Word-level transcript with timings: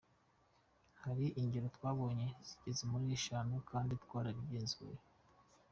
Hari 1.03 1.25
ingero 1.41 1.67
twabonye 1.75 2.27
zigeze 2.47 2.83
muri 2.91 3.05
eshanu 3.17 3.53
kandi 3.69 3.93
twarabigenzuye. 4.03 4.97